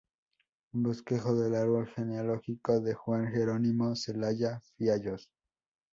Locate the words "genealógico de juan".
1.85-3.31